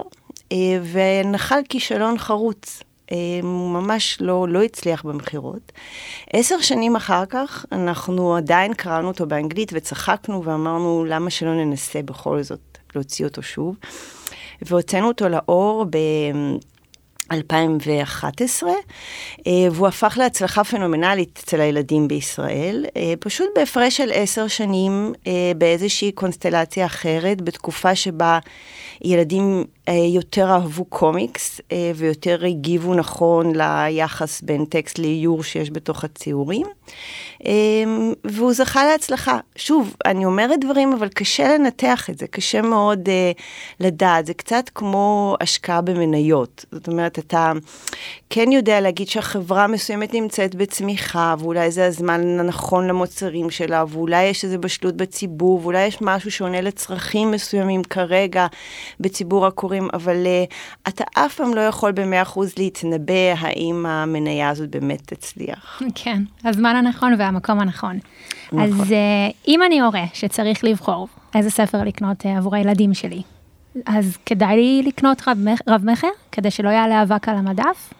uh, 0.49 0.55
ונחל 0.91 1.59
כישלון 1.69 2.17
חרוץ. 2.17 2.84
אה, 3.11 3.41
ממש 3.43 4.17
לא, 4.21 4.47
לא 4.49 4.63
הצליח 4.63 5.03
במכירות. 5.05 5.71
עשר 6.33 6.61
שנים 6.61 6.95
אחר 6.95 7.25
כך, 7.25 7.65
אנחנו 7.71 8.35
עדיין 8.35 8.73
קראנו 8.73 9.07
אותו 9.07 9.25
באנגלית 9.25 9.71
וצחקנו 9.73 10.43
ואמרנו, 10.43 11.05
למה 11.07 11.29
שלא 11.29 11.53
ננסה 11.53 12.01
בכל 12.01 12.43
זאת 12.43 12.77
להוציא 12.95 13.25
אותו 13.25 13.43
שוב? 13.43 13.75
והוצאנו 14.61 15.07
אותו 15.07 15.29
לאור 15.29 15.85
ב... 15.89 15.97
2011, 17.31 18.71
והוא 19.71 19.87
הפך 19.87 20.17
להצלחה 20.19 20.63
פנומנלית 20.63 21.39
אצל 21.43 21.61
הילדים 21.61 22.07
בישראל, 22.07 22.85
פשוט 23.19 23.47
בהפרש 23.55 23.97
של 23.97 24.09
עשר 24.13 24.47
שנים 24.47 25.13
באיזושהי 25.57 26.11
קונסטלציה 26.11 26.85
אחרת, 26.85 27.41
בתקופה 27.41 27.95
שבה 27.95 28.39
ילדים 29.01 29.63
יותר 30.15 30.51
אהבו 30.51 30.85
קומיקס 30.85 31.61
ויותר 31.95 32.45
הגיבו 32.45 32.93
נכון 32.93 33.53
ליחס 33.55 34.41
בין 34.41 34.65
טקסט 34.65 34.99
לאיור 34.99 35.43
שיש 35.43 35.71
בתוך 35.71 36.03
הציורים. 36.03 36.65
והוא 38.23 38.53
זכה 38.53 38.85
להצלחה. 38.85 39.39
שוב, 39.55 39.95
אני 40.05 40.25
אומרת 40.25 40.59
דברים, 40.59 40.93
אבל 40.93 41.07
קשה 41.09 41.57
לנתח 41.57 42.09
את 42.09 42.17
זה, 42.17 42.27
קשה 42.27 42.61
מאוד 42.61 43.09
לדעת. 43.79 44.25
זה 44.25 44.33
קצת 44.33 44.69
כמו 44.75 45.35
השקעה 45.41 45.81
במניות. 45.81 46.65
זאת 46.71 46.87
אומרת, 46.87 47.14
אתה 47.19 47.51
כן 48.29 48.51
יודע 48.51 48.81
להגיד 48.81 49.07
שהחברה 49.07 49.67
מסוימת 49.67 50.13
נמצאת 50.13 50.55
בצמיחה, 50.55 51.35
ואולי 51.39 51.71
זה 51.71 51.85
הזמן 51.85 52.39
הנכון 52.39 52.87
למוצרים 52.87 53.49
שלה, 53.49 53.83
ואולי 53.89 54.23
יש 54.23 54.43
איזו 54.43 54.57
בשלות 54.59 54.95
בציבור, 54.95 55.59
ואולי 55.63 55.85
יש 55.85 56.01
משהו 56.01 56.31
שעונה 56.31 56.61
לצרכים 56.61 57.31
מסוימים 57.31 57.83
כרגע 57.83 58.47
בציבור 58.99 59.47
הקוראים, 59.47 59.87
אבל 59.93 60.25
uh, 60.25 60.53
אתה 60.87 61.03
אף 61.13 61.35
פעם 61.35 61.53
לא 61.53 61.61
יכול 61.61 61.91
במאה 61.91 62.21
אחוז 62.21 62.53
להתנבא 62.57 63.33
האם 63.37 63.85
המניה 63.85 64.49
הזאת 64.49 64.69
באמת 64.69 65.01
תצליח. 65.05 65.81
כן, 65.95 66.23
הזמן 66.43 66.75
הנכון 66.75 67.15
והמקום 67.19 67.59
הנכון. 67.59 67.99
נכון. 68.51 68.61
אז 68.63 68.81
uh, 68.81 69.35
אם 69.47 69.63
אני 69.63 69.81
הורה 69.81 70.03
שצריך 70.13 70.63
לבחור 70.63 71.07
איזה 71.35 71.49
ספר 71.49 71.83
לקנות 71.83 72.25
uh, 72.25 72.27
עבור 72.27 72.55
הילדים 72.55 72.93
שלי, 72.93 73.21
אז 73.85 74.17
כדאי 74.25 74.55
לי 74.55 74.83
לקנות 74.85 75.21
רב-מכר 75.67 76.07
כדי 76.31 76.51
שלא 76.51 76.69
יעלה 76.69 77.03
אבק 77.03 77.29
על 77.29 77.35
המדף? 77.37 77.93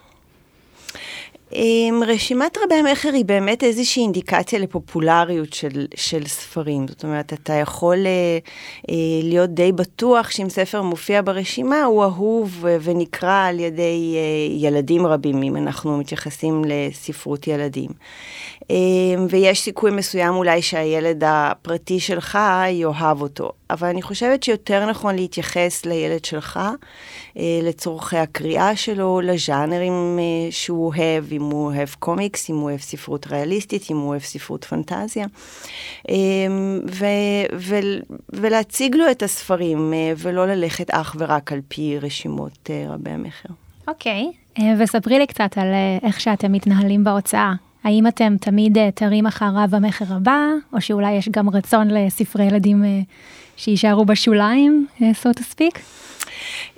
אמ, 1.55 2.01
רשימת 2.07 2.57
רבי 2.63 2.75
המכר 2.75 3.09
היא 3.13 3.25
באמת 3.25 3.63
איזושהי 3.63 4.01
אינדיקציה 4.01 4.59
לפופולריות 4.59 5.53
של, 5.53 5.87
של 5.95 6.27
ספרים. 6.27 6.87
זאת 6.87 7.03
אומרת, 7.03 7.33
אתה 7.33 7.53
יכול 7.53 7.97
אה, 8.05 8.37
אה, 8.89 8.95
להיות 9.23 9.49
די 9.49 9.71
בטוח 9.71 10.31
שאם 10.31 10.49
ספר 10.49 10.81
מופיע 10.81 11.21
ברשימה, 11.21 11.83
הוא 11.83 12.03
אהוב 12.03 12.65
ונקרא 12.81 13.47
על 13.47 13.59
ידי 13.59 14.15
אה, 14.15 14.55
ילדים 14.67 15.05
רבים, 15.05 15.43
אם 15.43 15.55
אנחנו 15.55 15.97
מתייחסים 15.97 16.61
לספרות 16.65 17.47
ילדים. 17.47 17.89
אה, 18.71 18.75
ויש 19.29 19.61
סיכוי 19.61 19.91
מסוים 19.91 20.35
אולי 20.35 20.61
שהילד 20.61 21.23
הפרטי 21.25 21.99
שלך 21.99 22.37
יאהב 22.69 23.21
אותו. 23.21 23.51
אבל 23.69 23.87
אני 23.87 24.01
חושבת 24.01 24.43
שיותר 24.43 24.89
נכון 24.89 25.15
להתייחס 25.15 25.85
לילד 25.85 26.25
שלך, 26.25 26.59
אה, 27.37 27.59
לצורכי 27.63 28.17
הקריאה 28.17 28.75
שלו, 28.75 29.21
לז'אנרים 29.21 30.19
אה, 30.19 30.51
שהוא 30.51 30.87
אוהב, 30.87 31.23
אם 31.31 31.44
הוא 31.49 31.65
אוהב 31.65 31.89
קומיקס, 31.99 32.49
אם 32.49 32.55
הוא 32.55 32.63
אוהב 32.63 32.79
ספרות 32.79 33.27
ריאליסטית, 33.27 33.91
אם 33.91 33.97
הוא 33.97 34.09
אוהב 34.09 34.21
ספרות 34.21 34.63
פנטזיה, 34.63 35.25
אה, 36.09 36.15
ו- 36.91 37.55
ו- 37.57 37.99
ולהציג 38.33 38.95
לו 38.95 39.11
את 39.11 39.23
הספרים, 39.23 39.93
ולא 40.17 40.47
ללכת 40.47 40.89
אך 40.89 41.15
ורק 41.19 41.51
על 41.51 41.59
פי 41.67 41.97
רשימות 42.01 42.69
רבי 42.89 43.09
המכר. 43.09 43.49
אוקיי, 43.87 44.31
okay. 44.59 44.61
וספרי 44.79 45.19
לי 45.19 45.27
קצת 45.27 45.57
על 45.57 45.67
איך 46.03 46.21
שאתם 46.21 46.51
מתנהלים 46.51 47.03
בהוצאה. 47.03 47.53
האם 47.83 48.07
אתם 48.07 48.35
תמיד 48.41 48.77
תרים 48.95 49.25
אחר 49.25 49.49
רב 49.55 49.75
המכר 49.75 50.05
הבא, 50.15 50.39
או 50.73 50.81
שאולי 50.81 51.11
יש 51.11 51.29
גם 51.29 51.49
רצון 51.49 51.87
לספרי 51.87 52.45
ילדים 52.45 52.83
שיישארו 53.57 54.05
בשוליים, 54.05 54.87
so 54.99 55.39
to 55.39 55.41
speak? 55.41 55.79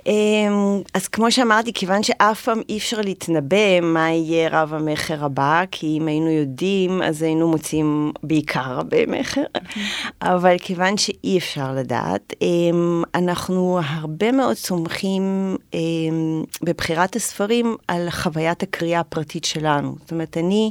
אמ, 0.08 0.82
אז 0.94 1.08
כמו 1.08 1.30
שאמרתי, 1.30 1.72
כיוון 1.72 2.02
שאף 2.02 2.42
פעם 2.42 2.60
אי 2.68 2.78
אפשר 2.78 3.00
להתנבא 3.00 3.80
מה 3.80 4.10
יהיה 4.10 4.48
רב 4.52 4.74
המכר 4.74 5.24
הבא, 5.24 5.64
כי 5.70 5.98
אם 5.98 6.08
היינו 6.08 6.30
יודעים, 6.30 7.02
אז 7.02 7.22
היינו 7.22 7.48
מוצאים 7.48 8.12
בעיקר 8.22 8.74
רבי 8.74 9.04
מכר, 9.06 9.42
אבל 10.22 10.56
כיוון 10.58 10.96
שאי 10.96 11.38
אפשר 11.38 11.72
לדעת, 11.72 12.32
אמ, 12.42 13.02
אנחנו 13.14 13.80
הרבה 13.84 14.32
מאוד 14.32 14.56
סומכים 14.56 15.56
אמ, 15.74 16.44
בבחירת 16.62 17.16
הספרים 17.16 17.76
על 17.88 18.10
חוויית 18.10 18.62
הקריאה 18.62 19.00
הפרטית 19.00 19.44
שלנו. 19.44 19.96
זאת 20.00 20.12
אומרת, 20.12 20.36
אני 20.36 20.70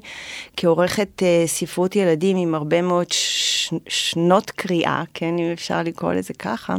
כעורכת 0.57 1.23
אה, 1.23 1.43
ספרות 1.47 1.95
ילדים 1.95 2.37
עם 2.37 2.55
הרבה 2.55 2.81
מאוד 2.81 3.07
שנות 3.87 4.51
קריאה, 4.51 5.03
כן, 5.13 5.37
אם 5.39 5.51
אפשר 5.53 5.83
לקרוא 5.83 6.13
לזה 6.13 6.33
ככה, 6.33 6.75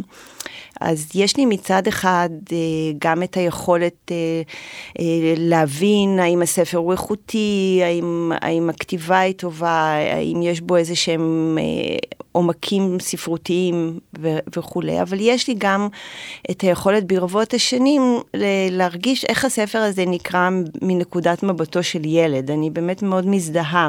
אז 0.80 1.08
יש 1.14 1.37
לי 1.37 1.47
מצד 1.47 1.87
אחד 1.87 2.28
אה, 2.52 2.56
גם 2.99 3.23
את 3.23 3.37
היכולת 3.37 4.12
אה, 4.12 4.16
אה, 4.99 5.35
להבין 5.37 6.18
האם 6.18 6.42
הספר 6.42 6.78
הוא 6.78 6.92
איכותי, 6.92 7.80
האם, 7.85 8.32
האם 8.40 8.70
הכתיבה 8.70 9.18
היא 9.18 9.35
טובה, 9.35 9.90
האם 10.12 10.42
יש 10.42 10.61
בו 10.61 10.76
איזה 10.76 10.97
שהם 10.97 11.58
עומקים 12.38 12.97
ספרותיים 13.00 13.99
ו- 14.18 14.38
וכולי, 14.57 15.02
אבל 15.02 15.18
יש 15.21 15.49
לי 15.49 15.54
גם 15.59 15.88
את 16.50 16.61
היכולת 16.61 17.07
ברבות 17.07 17.54
השנים 17.54 18.02
להרגיש 18.71 19.25
איך 19.25 19.45
הספר 19.45 19.78
הזה 19.78 20.04
נקרא 20.07 20.50
מנקודת 20.83 21.42
מבטו 21.42 21.83
של 21.83 22.04
ילד. 22.04 22.50
אני 22.50 22.71
באמת 22.71 23.02
מאוד 23.02 23.26
מזדהה. 23.26 23.88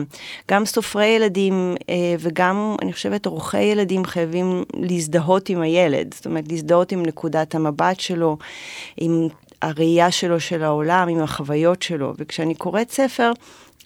גם 0.51 0.65
סופרי 0.65 1.05
ילדים 1.05 1.75
וגם, 2.19 2.75
אני 2.81 2.93
חושבת, 2.93 3.25
עורכי 3.25 3.61
ילדים 3.61 4.05
חייבים 4.05 4.63
להזדהות 4.73 5.49
עם 5.49 5.61
הילד, 5.61 6.13
זאת 6.13 6.25
אומרת, 6.25 6.51
להזדהות 6.51 6.91
עם 6.91 7.05
נקודת 7.05 7.55
המבט 7.55 7.99
שלו, 7.99 8.37
עם 8.97 9.27
הראייה 9.61 10.11
שלו 10.11 10.39
של 10.39 10.63
העולם, 10.63 11.07
עם 11.09 11.21
החוויות 11.21 11.81
שלו. 11.81 12.13
וכשאני 12.17 12.55
קוראת 12.55 12.91
ספר, 12.91 13.31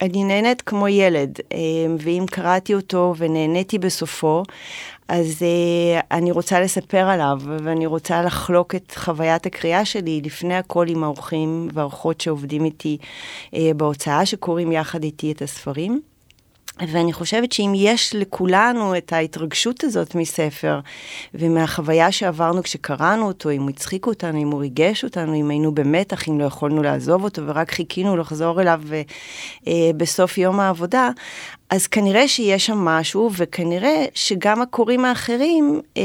אני 0.02 0.24
נהנית 0.24 0.62
כמו 0.62 0.88
ילד, 0.88 1.40
אה, 1.54 1.58
ואם 2.00 2.26
קראתי 2.32 2.74
אותו 2.74 3.14
ונהניתי 3.18 3.80
בסופו, 3.80 4.44
אז 5.08 5.42
uh, 5.42 6.06
אני 6.12 6.32
רוצה 6.32 6.60
לספר 6.60 7.08
עליו, 7.10 7.40
ואני 7.64 7.86
רוצה 7.86 8.22
לחלוק 8.22 8.76
את 8.76 8.94
חוויית 8.96 9.46
הקריאה 9.46 9.86
שלי 9.86 10.22
לפני 10.24 10.56
הכל 10.56 10.88
עם 10.88 11.04
האורחים 11.04 11.68
והאורחות 11.74 12.22
שעובדים 12.22 12.66
איתי 12.66 12.98
uh, 13.46 13.58
בהוצאה, 13.76 14.26
שקוראים 14.26 14.72
יחד 14.72 15.04
איתי 15.04 15.32
את 15.32 15.42
הספרים. 15.42 16.02
ואני 16.80 17.14
חושבת 17.14 17.52
שאם 17.52 17.74
יש 17.76 18.16
לכולנו 18.16 18.98
את 18.98 19.14
ההתרגשות 19.14 19.84
הזאת 19.84 20.16
מספר, 20.16 20.80
ומהחוויה 21.34 22.12
שעברנו 22.12 22.64
כשקראנו 22.64 23.28
אותו, 23.28 23.50
אם 23.50 23.62
הוא 23.62 23.70
הצחיק 23.70 24.06
אותנו, 24.06 24.42
אם 24.42 24.52
הוא 24.52 24.60
ריגש 24.60 25.04
אותנו, 25.04 25.36
אם 25.36 25.50
היינו 25.50 25.76
במתח, 25.76 26.30
אם 26.30 26.40
לא 26.40 26.46
יכולנו 26.46 26.84
לעזוב 26.84 27.24
אותו 27.24 27.42
ורק 27.46 27.72
חיכינו 27.72 28.18
לחזור 28.18 28.62
אליו 28.62 28.82
אה, 29.68 29.74
בסוף 29.98 30.38
יום 30.38 30.60
העבודה, 30.60 31.10
אז 31.70 31.88
כנראה 31.88 32.28
שיש 32.28 32.66
שם 32.66 32.78
משהו, 32.78 33.30
וכנראה 33.38 34.06
שגם 34.14 34.62
הקוראים 34.62 35.06
האחרים 35.06 35.82
אה, 35.98 36.04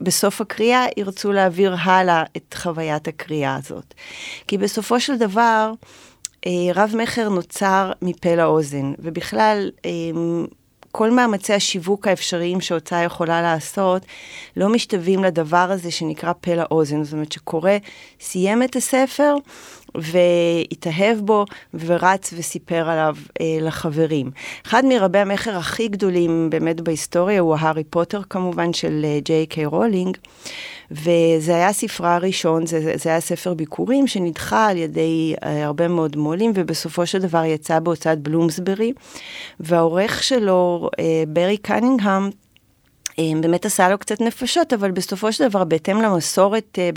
בסוף 0.00 0.40
הקריאה 0.40 0.86
ירצו 0.96 1.32
להעביר 1.32 1.76
הלאה 1.82 2.22
את 2.36 2.54
חוויית 2.54 3.08
הקריאה 3.08 3.56
הזאת. 3.56 3.94
כי 4.46 4.58
בסופו 4.58 5.00
של 5.00 5.16
דבר, 5.16 5.72
אה, 6.46 6.50
רב 6.74 6.94
מכר 6.98 7.28
נוצר 7.28 7.92
מפה 8.02 8.34
לאוזן, 8.34 8.92
ובכלל, 8.98 9.70
אה, 9.84 9.90
כל 10.92 11.10
מאמצי 11.10 11.52
השיווק 11.52 12.06
האפשריים 12.06 12.60
שהוצאה 12.60 13.02
יכולה 13.02 13.42
לעשות, 13.42 14.02
לא 14.56 14.68
משתווים 14.68 15.24
לדבר 15.24 15.56
הזה 15.70 15.90
שנקרא 15.90 16.32
פה 16.40 16.54
לאוזן. 16.54 17.04
זאת 17.04 17.12
אומרת 17.12 17.32
שקורא, 17.32 17.70
סיים 18.20 18.62
את 18.62 18.76
הספר 18.76 19.34
והתאהב 19.94 21.18
בו 21.18 21.44
ורץ 21.74 22.34
וסיפר 22.36 22.90
עליו 22.90 23.16
אה, 23.40 23.58
לחברים. 23.60 24.30
אחד 24.66 24.84
מרבי 24.84 25.18
המכר 25.18 25.56
הכי 25.56 25.88
גדולים 25.88 26.50
באמת 26.50 26.80
בהיסטוריה 26.80 27.40
הוא 27.40 27.56
הארי 27.58 27.84
פוטר 27.84 28.20
כמובן 28.30 28.72
של 28.72 29.00
אה, 29.04 29.18
ג'יי 29.24 29.46
קיי 29.46 29.66
רולינג. 29.66 30.16
וזה 30.90 31.54
היה 31.54 31.72
ספרה 31.72 32.14
הראשון, 32.14 32.66
זה, 32.66 32.94
זה 32.96 33.10
היה 33.10 33.20
ספר 33.20 33.54
ביקורים 33.54 34.06
שנדחה 34.06 34.66
על 34.66 34.76
ידי 34.76 35.34
אה, 35.44 35.64
הרבה 35.64 35.88
מאוד 35.88 36.16
מו"לים, 36.16 36.52
ובסופו 36.54 37.06
של 37.06 37.18
דבר 37.18 37.44
יצא 37.44 37.78
בהוצאת 37.78 38.18
בלומסברי, 38.18 38.92
והעורך 39.60 40.22
שלו, 40.22 40.90
אה, 40.98 41.24
ברי 41.28 41.56
קנינגהם, 41.56 42.30
באמת 43.18 43.66
עשה 43.66 43.88
לו 43.88 43.98
קצת 43.98 44.20
נפשות, 44.20 44.72
אבל 44.72 44.90
בסופו 44.90 45.32
של 45.32 45.48
דבר, 45.48 45.64
בהתאם 45.64 46.02
למסורת 46.02 46.78
אה, 46.78 46.90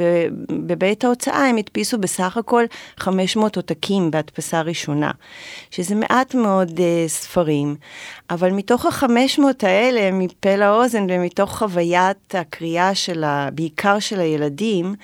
בבית 0.50 1.04
ההוצאה, 1.04 1.48
הם 1.48 1.58
הדפיסו 1.58 1.98
בסך 1.98 2.38
הכל 2.38 2.64
500 2.98 3.56
עותקים 3.56 4.12
בהדפסה 4.12 4.62
ראשונה, 4.62 5.12
שזה 5.72 5.96
מעט 5.96 6.36
מאוד 6.36 6.70
uh, 6.70 6.82
ספרים, 7.08 7.76
אבל 8.30 8.52
מתוך 8.52 8.86
ה-500 8.86 9.42
האלה, 9.62 10.12
מפה 10.12 10.56
לאוזן 10.56 11.08
ומתוך 11.10 11.58
חוויית 11.58 12.36
הקריאה 12.36 12.96
של 12.96 13.24
ה... 13.24 13.50
בעיקר 13.54 14.00
של 14.00 14.20
הילדים, 14.20 14.96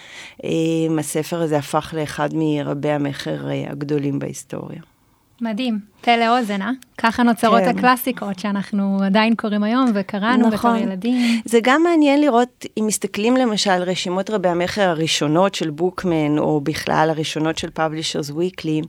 um, 0.41 0.45
הספר 0.99 1.41
הזה 1.41 1.57
הפך 1.57 1.93
לאחד 1.97 2.29
מרבי 2.33 2.91
המכר 2.91 3.47
הגדולים 3.69 4.19
בהיסטוריה. 4.19 4.90
מדהים, 5.41 5.79
פה 6.01 6.15
לאוזן, 6.17 6.61
אה? 6.61 6.71
ככה 6.97 7.23
נוצרות 7.23 7.61
כן. 7.61 7.77
הקלאסיקות 7.77 8.39
שאנחנו 8.39 8.99
עדיין 9.03 9.35
קוראים 9.35 9.63
היום 9.63 9.91
וקראנו 9.93 10.49
נכון. 10.49 10.73
בתור 10.73 10.87
ילדים. 10.87 11.41
זה 11.45 11.59
גם 11.63 11.83
מעניין 11.83 12.21
לראות, 12.21 12.65
אם 12.79 12.87
מסתכלים 12.87 13.37
למשל 13.37 13.71
רשימות 13.71 14.29
רבי 14.29 14.49
המכר 14.49 14.89
הראשונות 14.89 15.55
של 15.55 15.69
בוקמן, 15.69 16.37
או 16.37 16.61
בכלל 16.61 17.07
הראשונות 17.09 17.57
של 17.57 17.67
Publishers 17.67 18.31
Weekly, 18.31 18.85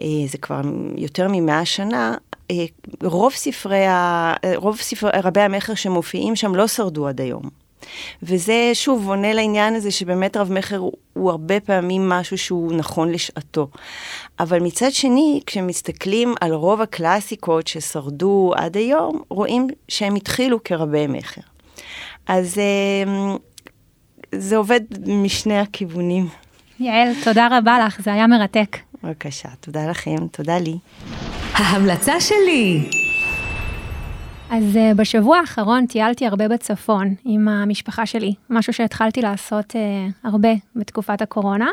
אה, 0.00 0.06
זה 0.28 0.38
כבר 0.38 0.60
יותר 0.96 1.26
ממאה 1.30 1.64
שנה, 1.64 2.14
אה, 2.50 2.56
רוב 3.02 3.32
ספרי, 3.32 3.86
ה... 3.86 4.34
רוב 4.56 4.76
ספרי 4.76 5.10
רבי 5.22 5.40
המכר 5.40 5.74
שמופיעים 5.74 6.36
שם 6.36 6.54
לא 6.54 6.66
שרדו 6.66 7.08
עד 7.08 7.20
היום. 7.20 7.67
וזה 8.22 8.70
שוב 8.74 9.08
עונה 9.08 9.32
לעניין 9.32 9.74
הזה 9.74 9.90
שבאמת 9.90 10.36
רב 10.36 10.52
מכר 10.52 10.76
הוא, 10.76 10.92
הוא 11.12 11.30
הרבה 11.30 11.60
פעמים 11.60 12.08
משהו 12.08 12.38
שהוא 12.38 12.72
נכון 12.72 13.12
לשעתו. 13.12 13.68
אבל 14.40 14.60
מצד 14.60 14.92
שני, 14.92 15.40
כשמסתכלים 15.46 16.34
על 16.40 16.52
רוב 16.52 16.80
הקלאסיקות 16.80 17.66
ששרדו 17.66 18.52
עד 18.56 18.76
היום, 18.76 19.22
רואים 19.28 19.66
שהם 19.88 20.14
התחילו 20.14 20.64
כרבי 20.64 21.06
מכר. 21.06 21.40
אז 22.26 22.58
אה, 22.58 23.34
זה 24.34 24.56
עובד 24.56 24.80
משני 25.06 25.58
הכיוונים. 25.58 26.28
יעל, 26.80 27.08
תודה 27.24 27.48
רבה 27.58 27.78
לך, 27.86 28.00
זה 28.00 28.12
היה 28.12 28.26
מרתק. 28.26 28.76
בבקשה, 29.02 29.48
תודה 29.60 29.90
לכם, 29.90 30.28
תודה 30.32 30.58
לי. 30.58 30.78
ההמלצה 31.52 32.20
שלי. 32.20 32.90
אז 34.50 34.76
uh, 34.76 34.94
בשבוע 34.96 35.38
האחרון 35.38 35.86
טיילתי 35.86 36.26
הרבה 36.26 36.48
בצפון 36.48 37.14
עם 37.24 37.48
המשפחה 37.48 38.06
שלי, 38.06 38.34
משהו 38.50 38.72
שהתחלתי 38.72 39.22
לעשות 39.22 39.72
uh, 39.72 39.76
הרבה 40.24 40.48
בתקופת 40.76 41.22
הקורונה, 41.22 41.68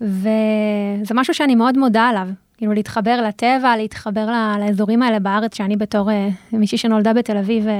וזה 0.00 1.14
משהו 1.14 1.34
שאני 1.34 1.54
מאוד 1.54 1.78
מודה 1.78 2.02
עליו, 2.02 2.28
כאילו 2.56 2.72
להתחבר 2.72 3.22
לטבע, 3.22 3.76
להתחבר 3.76 4.26
ל- 4.30 4.56
לאזורים 4.60 5.02
האלה 5.02 5.18
בארץ, 5.18 5.56
שאני 5.56 5.76
בתור 5.76 6.10
uh, 6.10 6.56
מישהי 6.56 6.78
שנולדה 6.78 7.12
בתל 7.12 7.36
אביב, 7.36 7.66
uh, 7.66 7.70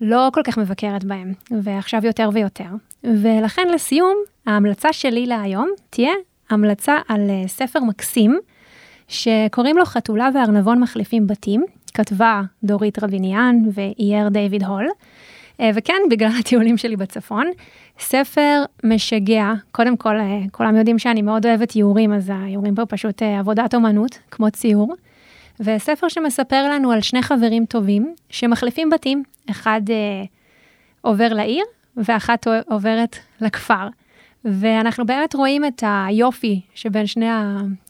לא 0.00 0.28
כל 0.32 0.40
כך 0.44 0.58
מבקרת 0.58 1.04
בהם, 1.04 1.32
ועכשיו 1.62 2.06
יותר 2.06 2.30
ויותר. 2.32 2.68
ולכן 3.04 3.68
לסיום, 3.74 4.16
ההמלצה 4.46 4.92
שלי 4.92 5.26
להיום 5.26 5.68
תהיה 5.90 6.12
המלצה 6.50 6.96
על 7.08 7.20
uh, 7.30 7.48
ספר 7.48 7.80
מקסים, 7.80 8.38
שקוראים 9.08 9.76
לו 9.76 9.84
חתולה 9.84 10.28
וארנבון 10.34 10.80
מחליפים 10.80 11.26
בתים, 11.26 11.64
כתבה 11.96 12.42
דורית 12.64 13.02
רביניאן 13.02 13.56
ואייר 13.74 14.28
דיוויד 14.28 14.62
הול. 14.64 14.86
אה, 15.60 15.70
וכן, 15.74 16.02
בגלל 16.10 16.30
הטיולים 16.40 16.76
שלי 16.76 16.96
בצפון, 16.96 17.46
ספר 17.98 18.62
משגע, 18.84 19.52
קודם 19.72 19.96
כל, 19.96 20.16
אה, 20.20 20.40
כולם 20.52 20.76
יודעים 20.76 20.98
שאני 20.98 21.22
מאוד 21.22 21.46
אוהבת 21.46 21.76
איורים, 21.76 22.12
אז 22.12 22.30
האיורים 22.34 22.74
פה 22.74 22.86
פשוט 22.86 23.22
אה, 23.22 23.38
עבודת 23.38 23.74
אומנות, 23.74 24.18
כמו 24.30 24.50
ציור. 24.50 24.94
וספר 25.60 26.08
שמספר 26.08 26.68
לנו 26.70 26.92
על 26.92 27.00
שני 27.00 27.22
חברים 27.22 27.66
טובים 27.66 28.14
שמחליפים 28.30 28.90
בתים, 28.90 29.22
אחד 29.50 29.80
אה, 29.90 30.24
עובר 31.00 31.28
לעיר 31.28 31.64
ואחת 31.96 32.46
עוברת 32.68 33.16
לכפר. 33.40 33.88
ואנחנו 34.46 35.06
באמת 35.06 35.34
רואים 35.34 35.64
את 35.64 35.82
היופי 35.86 36.60
שבין 36.74 37.06
שני 37.06 37.26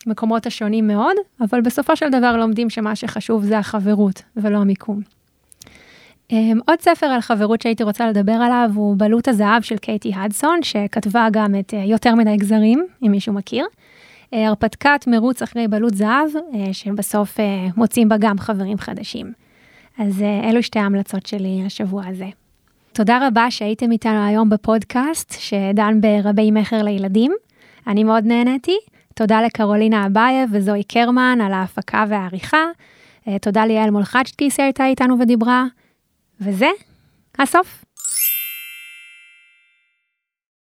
המקומות 0.07 0.47
השונים 0.47 0.87
מאוד, 0.87 1.17
אבל 1.41 1.61
בסופו 1.61 1.97
של 1.97 2.09
דבר 2.09 2.37
לומדים 2.37 2.71
שמה 2.71 2.97
שחשוב 2.97 3.45
זה 3.45 3.59
החברות 3.59 4.23
ולא 4.37 4.59
המיקום. 4.59 5.01
Um, 6.33 6.35
עוד 6.67 6.81
ספר 6.81 7.07
על 7.07 7.21
חברות 7.21 7.63
שהייתי 7.63 7.83
רוצה 7.83 8.09
לדבר 8.09 8.33
עליו 8.33 8.71
הוא 8.75 8.97
בלוט 8.99 9.29
הזהב 9.29 9.63
של 9.63 9.77
קייטי 9.77 10.13
הדסון, 10.17 10.63
שכתבה 10.63 11.29
גם 11.33 11.55
את 11.55 11.75
uh, 11.75 11.77
יותר 11.77 12.15
מדי 12.15 12.37
גזרים, 12.37 12.87
אם 13.03 13.11
מישהו 13.11 13.33
מכיר. 13.33 13.67
Uh, 13.67 14.37
הרפתקת 14.37 15.05
מרוץ 15.07 15.43
אחרי 15.43 15.69
בלוט 15.69 15.95
זהב, 15.95 16.29
uh, 16.37 16.57
שבסוף 16.73 17.37
מוצאים 17.77 18.09
בה 18.09 18.17
גם 18.19 18.39
חברים 18.39 18.79
חדשים. 18.79 19.33
אז 19.99 20.23
אלו 20.51 20.63
שתי 20.63 20.79
ההמלצות 20.79 21.27
שלי 21.27 21.63
השבוע 21.67 22.07
הזה. 22.07 22.27
תודה 22.97 23.27
רבה 23.27 23.51
שהייתם 23.51 23.93
איתנו 23.93 24.27
היום 24.27 24.49
בפודקאסט 24.51 25.35
שדן 25.39 26.01
ברבי 26.01 26.51
מכר 26.51 26.83
לילדים. 26.83 27.33
אני 27.87 28.05
מאוד 28.05 28.25
נהניתי. 28.25 28.77
תודה 29.15 29.43
לקרולינה 29.43 30.07
אבייב 30.07 30.51
וזוהי 30.53 30.85
קרמן 30.85 31.39
על 31.43 31.53
ההפקה 31.53 32.05
והעריכה. 32.09 32.65
תודה 33.43 33.67
ליעל 33.67 33.91
מולחצ'קי 33.91 34.51
שהייתה 34.51 34.87
איתנו 34.87 35.19
ודיברה. 35.21 35.65
וזה 36.41 36.69
הסוף. 37.39 37.86